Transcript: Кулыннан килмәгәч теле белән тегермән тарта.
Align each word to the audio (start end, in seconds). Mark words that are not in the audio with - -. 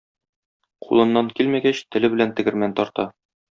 Кулыннан 0.87 1.29
килмәгәч 1.41 1.85
теле 1.97 2.13
белән 2.17 2.35
тегермән 2.41 2.75
тарта. 2.83 3.11